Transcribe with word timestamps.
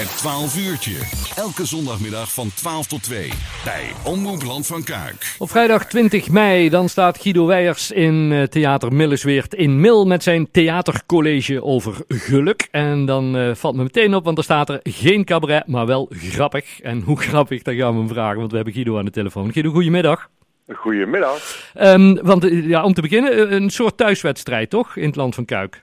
Het 0.00 0.16
12 0.16 0.56
uurtje. 0.66 0.98
Elke 1.36 1.66
zondagmiddag 1.66 2.32
van 2.32 2.48
12 2.54 2.86
tot 2.86 3.02
2. 3.02 3.30
Bij 3.64 3.92
Omroep 4.04 4.42
Land 4.42 4.66
van 4.66 4.84
Kuik. 4.84 5.34
Op 5.38 5.50
vrijdag 5.50 5.86
20 5.86 6.30
mei 6.30 6.68
dan 6.68 6.88
staat 6.88 7.18
Guido 7.18 7.46
Weijers 7.46 7.90
in 7.90 8.30
uh, 8.30 8.42
Theater 8.42 8.92
Millesweert 8.92 9.54
in 9.54 9.80
Mil 9.80 10.06
met 10.06 10.22
zijn 10.22 10.50
theatercollege 10.50 11.62
over 11.62 11.94
geluk. 12.08 12.68
En 12.70 13.04
dan 13.04 13.36
uh, 13.36 13.54
valt 13.54 13.76
me 13.76 13.82
meteen 13.82 14.14
op, 14.14 14.24
want 14.24 14.38
er 14.38 14.44
staat 14.44 14.68
er 14.68 14.80
geen 14.82 15.24
cabaret, 15.24 15.66
maar 15.66 15.86
wel 15.86 16.10
grappig. 16.10 16.80
En 16.80 17.00
hoe 17.00 17.20
grappig, 17.28 17.62
dat 17.62 17.74
gaan 17.74 17.92
we 17.92 17.98
hem 17.98 18.08
vragen, 18.08 18.38
want 18.38 18.50
we 18.50 18.56
hebben 18.56 18.74
Guido 18.74 18.98
aan 18.98 19.04
de 19.04 19.10
telefoon. 19.10 19.52
Guido, 19.52 19.70
goedemiddag. 19.70 20.28
Goedemiddag. 20.72 21.72
Um, 21.80 22.18
want 22.22 22.48
ja, 22.50 22.84
om 22.84 22.94
te 22.94 23.00
beginnen, 23.00 23.52
een 23.52 23.70
soort 23.70 23.96
thuiswedstrijd 23.96 24.70
toch, 24.70 24.96
in 24.96 25.06
het 25.06 25.16
land 25.16 25.34
van 25.34 25.44
Kuik? 25.44 25.82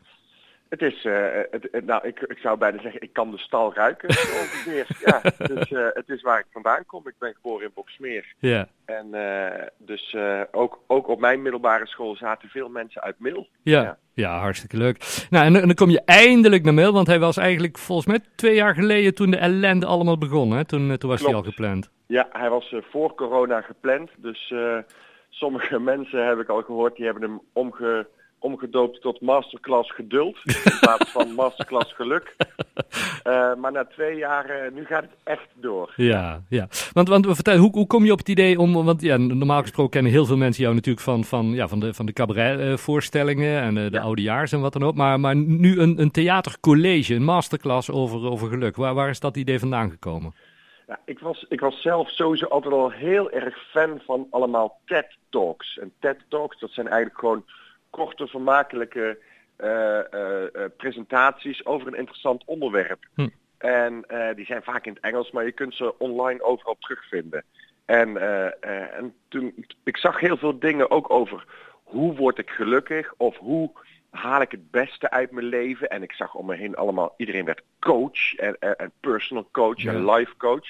Het 0.73 0.81
is, 0.81 1.03
uh, 1.03 1.27
het, 1.51 1.67
het, 1.71 1.85
nou, 1.85 2.07
ik, 2.07 2.19
ik 2.19 2.37
zou 2.37 2.57
bijna 2.57 2.81
zeggen, 2.81 3.01
ik 3.01 3.13
kan 3.13 3.31
de 3.31 3.37
stal 3.37 3.73
ruiken 3.73 4.09
ongeveer. 4.41 4.87
ja, 5.05 5.21
dus 5.37 5.69
uh, 5.69 5.87
het 5.93 6.09
is 6.09 6.21
waar 6.21 6.39
ik 6.39 6.45
vandaan 6.51 6.85
kom. 6.85 7.07
Ik 7.07 7.13
ben 7.19 7.33
geboren 7.33 7.65
in 7.65 7.71
Boksmeer. 7.73 8.33
Ja. 8.39 8.67
En 8.85 9.07
uh, 9.11 9.67
dus 9.77 10.15
ook, 10.51 10.79
ook 10.87 11.07
op 11.07 11.19
mijn 11.19 11.41
middelbare 11.41 11.87
school 11.87 12.15
zaten 12.15 12.49
veel 12.49 12.69
mensen 12.69 13.01
uit 13.01 13.19
Mil. 13.19 13.47
Ja, 13.61 13.81
ja. 13.81 13.97
ja 14.13 14.39
hartstikke 14.39 14.77
leuk. 14.77 15.25
Nou, 15.29 15.45
en, 15.45 15.55
en, 15.55 15.65
dan 15.65 15.75
kom 15.75 15.89
je 15.89 16.01
eindelijk 16.05 16.63
naar 16.63 16.73
Mil, 16.73 16.93
want 16.93 17.07
hij 17.07 17.19
was 17.19 17.37
eigenlijk 17.37 17.77
volgens 17.77 18.07
mij 18.07 18.19
twee 18.35 18.55
jaar 18.55 18.73
geleden 18.73 19.13
toen 19.13 19.31
de 19.31 19.37
ellende 19.37 19.85
allemaal 19.85 20.17
begon. 20.17 20.51
Hè? 20.51 20.65
Toen, 20.65 20.97
toen 20.97 21.09
was 21.09 21.19
Klopt. 21.19 21.23
hij 21.23 21.33
al 21.33 21.49
gepland. 21.49 21.91
Ja, 22.07 22.27
hij 22.31 22.49
was 22.49 22.75
voor 22.89 23.15
corona 23.15 23.61
gepland. 23.61 24.09
Dus 24.17 24.53
sommige 25.29 25.79
mensen 25.93 26.27
heb 26.27 26.39
ik 26.39 26.49
al 26.49 26.61
gehoord, 26.61 26.95
die 26.95 27.05
hebben 27.05 27.23
hem 27.23 27.41
omge 27.53 28.07
omgedoopt 28.43 29.01
tot 29.01 29.21
masterclass 29.21 29.91
geduld 29.91 30.37
in 30.43 30.79
plaats 30.79 31.11
van 31.11 31.33
masterclass 31.41 31.93
geluk. 31.93 32.35
Uh, 33.27 33.55
maar 33.55 33.71
na 33.71 33.85
twee 33.85 34.17
jaar, 34.17 34.65
uh, 34.65 34.71
nu 34.71 34.85
gaat 34.85 35.01
het 35.01 35.11
echt 35.23 35.47
door. 35.53 35.93
Ja, 35.95 36.41
ja. 36.49 36.67
Want, 36.93 37.07
want 37.07 37.25
vertel, 37.25 37.57
hoe, 37.57 37.71
hoe 37.71 37.87
kom 37.87 38.05
je 38.05 38.11
op 38.11 38.17
het 38.17 38.29
idee 38.29 38.59
om, 38.59 38.85
want 38.85 39.01
ja, 39.01 39.17
normaal 39.17 39.61
gesproken 39.61 39.91
kennen 39.91 40.11
heel 40.11 40.25
veel 40.25 40.37
mensen 40.37 40.63
jou 40.63 40.75
natuurlijk 40.75 41.05
van, 41.05 41.23
van, 41.23 41.45
ja, 41.45 41.67
van 41.67 41.79
de, 41.79 41.93
van 41.93 42.05
de 42.05 42.13
cabaretvoorstellingen 42.13 43.61
en 43.61 43.75
uh, 43.75 43.91
de 43.91 43.97
ja. 43.97 44.01
oudejaars 44.01 44.51
en 44.51 44.61
wat 44.61 44.73
dan 44.73 44.83
ook. 44.83 44.95
Maar, 44.95 45.19
maar 45.19 45.35
nu 45.35 45.79
een, 45.79 46.01
een 46.01 46.11
theatercollege, 46.11 47.15
een 47.15 47.23
masterclass 47.23 47.91
over, 47.91 48.29
over 48.29 48.49
geluk. 48.49 48.75
Waar, 48.75 48.93
waar 48.93 49.09
is 49.09 49.19
dat 49.19 49.37
idee 49.37 49.59
vandaan 49.59 49.89
gekomen? 49.89 50.33
Ja, 50.87 50.99
ik, 51.05 51.19
was, 51.19 51.45
ik 51.49 51.59
was 51.59 51.81
zelf 51.81 52.09
sowieso 52.09 52.45
altijd 52.45 52.73
al 52.73 52.89
heel 52.89 53.31
erg 53.31 53.57
fan 53.71 54.01
van 54.05 54.27
allemaal 54.29 54.79
TED-talks. 54.85 55.77
En 55.77 55.93
TED-talks, 55.99 56.59
dat 56.59 56.71
zijn 56.71 56.87
eigenlijk 56.87 57.19
gewoon 57.19 57.43
korte, 57.93 58.27
vermakelijke 58.27 59.19
uh, 59.57 59.99
uh, 60.13 60.41
uh, 60.53 60.65
presentaties 60.77 61.65
over 61.65 61.87
een 61.87 61.97
interessant 61.97 62.43
onderwerp. 62.45 63.05
Hm. 63.15 63.27
En 63.57 64.05
die 64.35 64.45
zijn 64.45 64.63
vaak 64.63 64.85
in 64.85 64.93
het 64.93 65.03
Engels, 65.03 65.31
maar 65.31 65.45
je 65.45 65.51
kunt 65.51 65.75
ze 65.75 65.97
online 65.99 66.43
overal 66.43 66.75
terugvinden. 66.79 67.43
En, 67.85 68.17
en 68.97 69.13
toen, 69.27 69.65
ik 69.83 69.97
zag 69.97 70.19
heel 70.19 70.37
veel 70.37 70.59
dingen 70.59 70.91
ook 70.91 71.09
over 71.09 71.45
hoe 71.83 72.15
word 72.15 72.37
ik 72.37 72.49
gelukkig 72.49 73.13
of 73.17 73.37
hoe 73.37 73.71
haal 74.09 74.41
ik 74.41 74.51
het 74.51 74.71
beste 74.71 75.09
uit 75.09 75.31
mijn 75.31 75.45
leven. 75.45 75.89
En 75.89 76.03
ik 76.03 76.11
zag 76.11 76.35
om 76.35 76.45
me 76.45 76.55
heen 76.55 76.75
allemaal, 76.75 77.13
iedereen 77.17 77.45
werd 77.45 77.61
coach 77.79 78.35
en, 78.35 78.55
en, 78.59 78.77
en 78.77 78.91
personal 78.99 79.47
coach 79.51 79.81
Ja. 79.81 79.93
en 79.93 80.11
life 80.11 80.37
coach. 80.37 80.67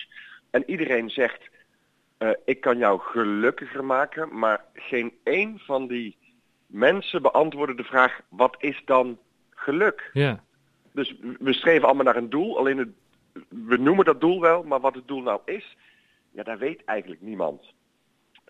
En 0.49 0.63
iedereen 0.65 1.09
zegt, 1.09 1.49
ik 2.45 2.61
kan 2.61 2.77
jou 2.77 2.99
gelukkiger 2.99 3.83
maken, 3.85 4.39
maar 4.39 4.63
geen 4.73 5.13
één 5.23 5.59
van 5.59 5.87
die 5.87 6.17
mensen 6.73 7.21
beantwoorden 7.21 7.75
de 7.75 7.83
vraag, 7.83 8.21
wat 8.29 8.55
is 8.59 8.81
dan 8.85 9.17
geluk? 9.49 10.09
Ja. 10.13 10.43
Dus 10.91 11.15
we 11.39 11.53
streven 11.53 11.85
allemaal 11.85 12.05
naar 12.05 12.15
een 12.15 12.30
doel, 12.30 12.57
alleen 12.57 12.77
het, 12.77 12.89
we 13.49 13.77
noemen 13.77 14.05
dat 14.05 14.21
doel 14.21 14.41
wel, 14.41 14.63
maar 14.63 14.80
wat 14.80 14.95
het 14.95 15.07
doel 15.07 15.21
nou 15.21 15.39
is, 15.45 15.77
ja, 16.31 16.43
daar 16.43 16.57
weet 16.57 16.83
eigenlijk 16.85 17.21
niemand. 17.21 17.73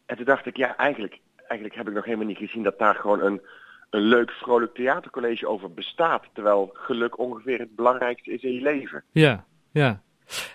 En 0.05 0.15
toen 0.15 0.25
dacht 0.25 0.45
ik, 0.45 0.57
ja, 0.57 0.77
eigenlijk, 0.77 1.19
eigenlijk 1.35 1.75
heb 1.75 1.88
ik 1.88 1.93
nog 1.93 2.05
helemaal 2.05 2.25
niet 2.25 2.38
gezien 2.38 2.63
dat 2.63 2.80
daar 2.80 2.95
gewoon 2.95 3.21
een, 3.21 3.42
een 3.89 4.02
leuk, 4.02 4.31
vrolijk 4.31 4.73
theatercollege 4.73 5.48
over 5.48 5.73
bestaat. 5.73 6.25
Terwijl 6.33 6.69
geluk 6.73 7.17
ongeveer 7.17 7.59
het 7.59 7.75
belangrijkste 7.75 8.31
is 8.31 8.42
in 8.42 8.53
je 8.53 8.61
leven. 8.61 9.03
Ja, 9.11 9.45
ja. 9.71 10.02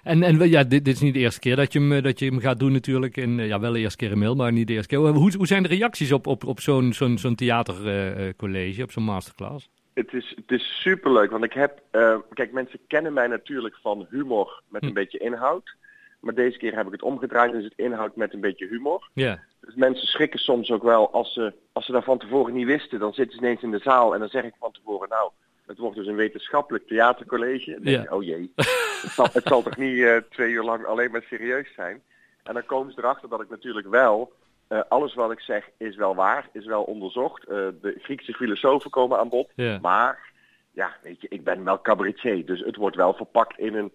En, 0.02 0.22
en 0.22 0.48
ja, 0.48 0.64
dit, 0.64 0.84
dit 0.84 0.94
is 0.94 1.00
niet 1.00 1.14
de 1.14 1.20
eerste 1.20 1.40
keer 1.40 1.56
dat 1.56 1.72
je 1.72 1.78
hem, 1.78 2.02
dat 2.02 2.18
je 2.18 2.26
hem 2.26 2.40
gaat 2.40 2.58
doen 2.58 2.72
natuurlijk. 2.72 3.16
En, 3.16 3.30
ja, 3.30 3.60
wel 3.60 3.72
de 3.72 3.78
eerste 3.78 3.96
keer 3.96 4.12
een 4.12 4.18
mail, 4.18 4.34
maar 4.34 4.52
niet 4.52 4.66
de 4.66 4.72
eerste 4.72 4.88
keer. 4.88 4.98
Hoe, 4.98 5.36
hoe 5.36 5.46
zijn 5.46 5.62
de 5.62 5.68
reacties 5.68 6.12
op, 6.12 6.26
op, 6.26 6.44
op 6.44 6.60
zo'n 6.60 6.92
zo'n 6.92 7.18
zo'n 7.18 7.34
theatercollege, 7.34 8.82
op 8.82 8.90
zo'n 8.90 9.02
masterclass? 9.02 9.68
Het 9.94 10.12
is, 10.12 10.32
het 10.36 10.60
is 10.60 10.80
superleuk, 10.80 11.30
want 11.30 11.44
ik 11.44 11.52
heb... 11.52 11.82
Uh, 11.92 12.16
kijk, 12.32 12.52
mensen 12.52 12.78
kennen 12.86 13.12
mij 13.12 13.26
natuurlijk 13.26 13.76
van 13.82 14.06
humor 14.10 14.62
met 14.68 14.82
een 14.82 14.88
hm. 14.88 14.94
beetje 14.94 15.18
inhoud. 15.18 15.76
Maar 16.20 16.34
deze 16.34 16.58
keer 16.58 16.76
heb 16.76 16.86
ik 16.86 16.92
het 16.92 17.02
omgedraaid 17.02 17.54
is 17.54 17.64
het 17.64 17.72
inhoud 17.76 18.16
met 18.16 18.32
een 18.32 18.40
beetje 18.40 18.66
humor. 18.66 19.08
Ja. 19.12 19.42
Dus 19.60 19.74
mensen 19.74 20.06
schrikken 20.06 20.38
soms 20.38 20.70
ook 20.70 20.82
wel 20.82 21.12
als 21.12 21.32
ze, 21.32 21.52
als 21.72 21.86
ze 21.86 21.92
dat 21.92 22.04
van 22.04 22.18
tevoren 22.18 22.54
niet 22.54 22.66
wisten. 22.66 22.98
Dan 22.98 23.12
zitten 23.12 23.38
ze 23.38 23.44
ineens 23.44 23.62
in 23.62 23.70
de 23.70 23.78
zaal 23.78 24.14
en 24.14 24.20
dan 24.20 24.28
zeg 24.28 24.44
ik 24.44 24.54
van 24.58 24.72
tevoren... 24.72 25.08
nou, 25.08 25.30
het 25.68 25.78
wordt 25.78 25.96
dus 25.96 26.06
een 26.06 26.16
wetenschappelijk 26.16 26.86
theatercollege. 26.86 27.70
Dan 27.70 27.82
denk 27.82 27.96
Ja. 27.96 28.02
je, 28.02 28.14
oh 28.14 28.22
jee, 28.24 28.52
het 28.56 29.10
zal, 29.10 29.28
het 29.32 29.46
zal 29.46 29.62
toch 29.62 29.76
niet 29.76 29.94
uh, 29.96 30.16
twee 30.30 30.50
uur 30.50 30.62
lang 30.64 30.84
alleen 30.84 31.10
maar 31.10 31.22
serieus 31.28 31.68
zijn. 31.74 32.02
En 32.42 32.54
dan 32.54 32.66
komen 32.66 32.92
ze 32.92 32.98
erachter 32.98 33.28
dat 33.28 33.40
ik 33.42 33.48
natuurlijk 33.50 33.88
wel, 33.88 34.32
uh, 34.68 34.80
alles 34.88 35.14
wat 35.14 35.30
ik 35.32 35.40
zeg 35.40 35.68
is 35.78 35.96
wel 35.96 36.14
waar, 36.14 36.48
is 36.52 36.66
wel 36.66 36.82
onderzocht. 36.82 37.42
Uh, 37.48 37.54
de 37.82 37.98
Griekse 38.02 38.32
filosofen 38.32 38.90
komen 38.90 39.18
aan 39.18 39.28
bod. 39.28 39.50
Ja. 39.54 39.78
Maar, 39.82 40.32
ja, 40.72 40.96
weet 41.02 41.20
je, 41.20 41.26
ik 41.30 41.44
ben 41.44 41.64
wel 41.64 41.80
cabaretier. 41.80 42.46
Dus 42.46 42.60
het 42.60 42.76
wordt 42.76 42.96
wel 42.96 43.14
verpakt 43.14 43.58
in 43.58 43.74
een, 43.74 43.92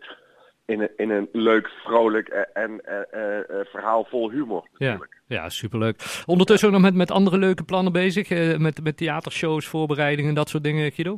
in 0.66 0.82
een, 0.82 0.90
in 0.98 1.10
een 1.10 1.30
leuk, 1.32 1.68
vrolijk 1.84 2.28
en 2.54 2.82
verhaal 3.72 4.06
vol 4.10 4.30
humor 4.32 4.68
Ja, 4.78 4.86
natuurlijk. 4.86 5.22
ja 5.28 5.50
superleuk. 5.50 6.24
Ondertussen 6.26 6.68
ook 6.68 6.74
nog 6.74 6.84
met, 6.84 6.94
met 6.94 7.12
andere 7.12 7.38
leuke 7.38 7.64
plannen 7.64 7.94
bezig. 7.94 8.30
eh, 8.30 8.58
met, 8.58 8.84
met 8.84 8.98
theatershows, 8.98 9.68
voorbereidingen, 9.68 10.34
dat 10.34 10.50
soort 10.50 10.64
dingen, 10.64 10.92
Guido? 10.92 11.18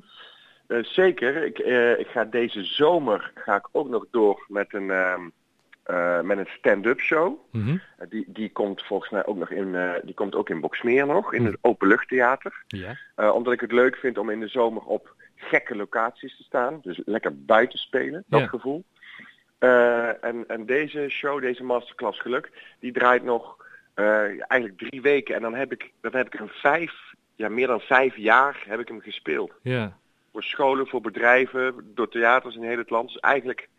Uh, 0.67 0.83
zeker. 0.83 1.43
Ik, 1.43 1.59
uh, 1.59 1.99
ik 1.99 2.07
ga 2.07 2.23
deze 2.23 2.63
zomer 2.63 3.31
ga 3.35 3.55
ik 3.55 3.67
ook 3.71 3.89
nog 3.89 4.05
door 4.11 4.45
met 4.47 4.73
een, 4.73 4.87
uh, 4.87 6.21
met 6.21 6.37
een 6.37 6.49
stand-up 6.57 6.99
show. 6.99 7.37
Mm 7.51 7.63
-hmm. 7.63 7.81
die, 8.09 8.25
die 8.27 8.51
komt 8.51 8.83
volgens 8.83 9.11
mij 9.11 9.25
ook 9.25 9.37
nog 9.37 9.51
in, 9.51 9.75
die 10.03 10.13
komt 10.13 10.35
ook 10.35 10.49
in 10.49 10.59
Boksmeer 10.59 11.05
nog, 11.05 11.33
in 11.33 11.45
het 11.45 11.57
openluchttheater. 11.61 12.63
Ja. 12.67 12.97
omdat 13.31 13.53
ik 13.53 13.61
het 13.61 13.71
leuk 13.71 13.95
vind 13.95 14.17
om 14.17 14.29
in 14.29 14.39
de 14.39 14.47
zomer 14.47 14.81
op 14.81 15.13
gekke 15.35 15.75
locaties 15.75 16.37
te 16.37 16.43
staan. 16.43 16.79
Dus 16.81 17.01
lekker 17.05 17.41
buiten 17.45 17.79
spelen, 17.79 18.23
dat 18.27 18.49
gevoel. 18.49 18.83
en, 19.59 20.43
en 20.47 20.65
deze 20.65 21.09
show, 21.09 21.41
deze 21.41 21.63
masterclass 21.63 22.19
geluk, 22.21 22.51
die 22.79 22.91
draait 22.91 23.23
nog 23.23 23.65
eigenlijk 24.47 24.77
drie 24.77 25.01
weken. 25.01 25.35
En 25.35 25.41
dan 25.41 25.55
heb 25.55 25.71
ik, 25.71 25.91
dan 26.01 26.15
heb 26.15 26.25
ik 26.25 26.39
een 26.39 26.51
vijf, 26.53 26.93
ja 27.35 27.49
meer 27.49 27.67
dan 27.67 27.79
vijf 27.79 28.15
jaar 28.17 28.63
heb 28.67 28.79
ik 28.79 28.87
hem 28.87 29.01
gespeeld 29.01 29.51
Ja. 29.61 29.97
Voor 30.35 30.43
scholen, 30.43 30.87
voor 30.87 31.01
bedrijven, 31.01 31.91
door 31.93 32.09
theaters 32.09 32.55
in 32.55 32.63
heel 32.63 32.77
het 32.77 32.89
land. 32.89 33.07
Dus 33.07 33.19
eigenlijk 33.19 33.69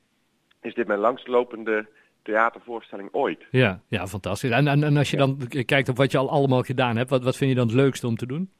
is 0.60 0.74
dit 0.74 0.86
mijn 0.86 0.98
langstlopende 0.98 1.86
theatervoorstelling 2.22 3.08
ooit. 3.12 3.44
Ja, 3.50 3.80
ja, 3.88 4.06
fantastisch. 4.06 4.50
En, 4.50 4.66
en, 4.68 4.82
en 4.82 4.96
als 4.96 5.10
je 5.10 5.16
dan 5.16 5.38
kijkt 5.64 5.88
op 5.88 5.96
wat 5.96 6.12
je 6.12 6.18
al 6.18 6.30
allemaal 6.30 6.62
gedaan 6.62 6.96
hebt, 6.96 7.10
wat, 7.10 7.24
wat 7.24 7.36
vind 7.36 7.50
je 7.50 7.56
dan 7.56 7.66
het 7.66 7.76
leukste 7.76 8.06
om 8.06 8.16
te 8.16 8.26
doen? 8.26 8.50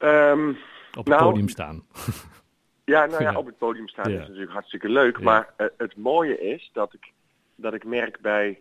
Um, 0.00 0.48
Op 0.98 1.04
het 1.04 1.06
nou, 1.06 1.22
podium 1.22 1.48
staan. 1.48 1.82
Ja, 2.84 3.06
nou 3.06 3.22
ja, 3.22 3.34
op 3.34 3.46
het 3.46 3.58
podium 3.58 3.88
staan 3.88 4.10
Ja. 4.10 4.20
is 4.20 4.26
natuurlijk 4.26 4.52
hartstikke 4.52 4.88
leuk. 4.88 5.16
Ja. 5.16 5.24
Maar 5.24 5.54
uh, 5.58 5.66
het 5.76 5.96
mooie 5.96 6.40
is 6.40 6.70
dat 6.72 6.94
ik, 6.94 7.12
dat 7.54 7.74
ik 7.74 7.84
merk 7.84 8.20
bij 8.20 8.60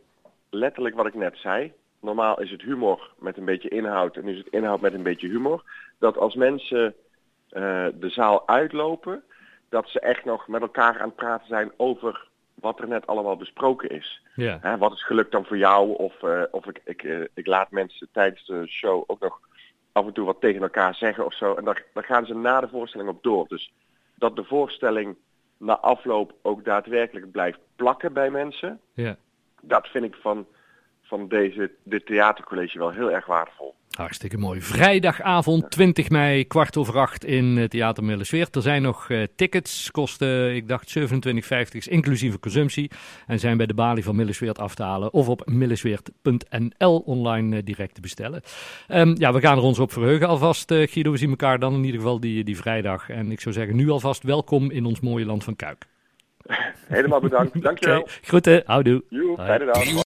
letterlijk 0.50 0.95
wat 0.95 1.05
ik 1.05 1.13
net 1.13 1.38
zei. 1.38 1.73
Normaal 2.00 2.41
is 2.41 2.51
het 2.51 2.61
humor 2.61 3.11
met 3.19 3.38
een 3.38 3.45
beetje 3.45 3.69
inhoud 3.69 4.16
en 4.16 4.28
is 4.28 4.38
het 4.38 4.47
inhoud 4.47 4.81
met 4.81 4.94
een 4.94 5.03
beetje 5.03 5.28
humor. 5.28 5.63
Dat 6.00 6.17
als 6.17 6.35
mensen 6.35 6.95
de 7.99 8.09
zaal 8.09 8.47
uitlopen, 8.47 9.23
dat 9.69 9.89
ze 9.89 9.99
echt 9.99 10.25
nog 10.25 10.47
met 10.47 10.61
elkaar 10.61 10.99
aan 10.99 11.07
het 11.07 11.16
praten 11.16 11.47
zijn 11.47 11.71
over 11.77 12.27
wat 12.53 12.79
er 12.79 12.87
net 12.87 13.07
allemaal 13.07 13.37
besproken 13.37 13.90
is. 13.90 14.22
Ja. 14.35 14.57
Hè, 14.61 14.78
wat 14.78 14.91
is 14.91 15.05
geluk 15.05 15.31
dan 15.31 15.46
voor 15.46 15.57
jou? 15.57 15.97
Of, 15.97 16.22
uh, 16.22 16.43
of 16.52 16.66
ik, 16.66 16.81
ik, 16.84 17.03
uh, 17.03 17.25
ik 17.34 17.47
laat 17.47 17.72
mensen 17.72 18.07
tijdens 18.11 18.46
de 18.46 18.67
show 18.67 19.03
ook 19.07 19.19
nog 19.19 19.40
af 19.91 20.05
en 20.05 20.13
toe 20.13 20.25
wat 20.25 20.41
tegen 20.41 20.61
elkaar 20.61 20.96
zeggen 20.96 21.25
of 21.25 21.34
zo. 21.34 21.53
En 21.53 21.63
daar, 21.63 21.84
daar 21.93 22.03
gaan 22.03 22.25
ze 22.25 22.35
na 22.35 22.61
de 22.61 22.67
voorstelling 22.67 23.09
op 23.09 23.23
door. 23.23 23.47
Dus 23.47 23.73
dat 24.16 24.35
de 24.35 24.43
voorstelling 24.43 25.16
na 25.58 25.79
afloop 25.79 26.34
ook 26.41 26.66
daadwerkelijk 26.66 27.31
blijft 27.31 27.59
plakken 27.75 28.13
bij 28.13 28.29
mensen. 28.29 28.79
Ja. 28.93 29.17
Dat 29.61 29.87
vind 29.87 30.05
ik 30.05 30.16
van, 30.16 30.47
van 31.01 31.28
deze, 31.28 31.72
dit 31.84 32.05
theatercollege 32.05 32.78
wel 32.78 32.91
heel 32.91 33.11
erg 33.11 33.25
waardevol. 33.25 33.75
Hartstikke 33.96 34.38
mooi. 34.38 34.62
Vrijdagavond 34.62 35.72
20 35.72 36.09
mei, 36.09 36.47
kwart 36.47 36.78
over 36.78 37.00
acht 37.00 37.26
in 37.26 37.58
uh, 37.58 37.64
Theater 37.64 38.03
Millesweert. 38.03 38.56
Er 38.56 38.62
zijn 38.62 38.82
nog 38.82 39.09
uh, 39.09 39.24
tickets, 39.36 39.92
kosten 39.92 40.56
ik 40.56 40.68
dacht 40.68 40.97
27,50 41.00 41.03
is 41.70 41.88
inclusieve 41.88 42.40
consumptie. 42.40 42.92
En 43.28 43.40
zijn 43.40 43.58
bij 43.58 43.66
de 43.66 43.74
balie 43.74 44.03
van 44.03 44.16
Millesweert 44.16 44.59
af 44.59 44.76
te 44.76 44.84
halen 44.84 45.14
of 45.14 45.30
op 45.30 45.42
millesweert.nl 45.46 46.97
online 47.06 47.56
uh, 47.56 47.62
direct 47.64 47.96
te 47.96 48.02
bestellen. 48.02 48.42
Um, 48.88 49.16
ja, 49.18 49.34
we 49.34 49.40
gaan 49.40 49.58
er 49.58 49.64
ons 49.64 49.80
op 49.80 49.92
verheugen 49.92 50.28
alvast, 50.28 50.74
Guido. 50.74 51.12
We 51.12 51.18
zien 51.18 51.30
elkaar 51.30 51.59
dan 51.59 51.74
in 51.74 51.84
ieder 51.84 52.00
geval 52.00 52.20
die, 52.20 52.44
die 52.44 52.58
vrijdag. 52.58 53.09
En 53.09 53.32
ik 53.32 53.42
zou 53.42 53.56
zeggen, 53.56 53.76
nu 53.76 53.90
alvast 53.90 54.24
welkom 54.24 54.72
in 54.72 54.86
ons 54.86 55.00
mooie 55.00 55.26
land 55.26 55.44
van 55.44 55.56
Kuik. 55.56 55.86
Helemaal 56.88 57.20
bedankt. 57.20 57.62
Dankjewel. 57.64 58.00
Oké, 58.00 58.12
groeten, 58.22 58.64
houdoe. 58.66 59.03
Joe, 59.09 59.36
fijne 59.36 59.66
dag. 59.66 60.03